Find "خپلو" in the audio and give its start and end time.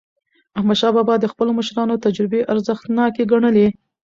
1.31-1.51